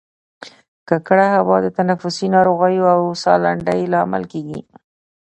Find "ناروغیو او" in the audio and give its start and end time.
2.35-3.01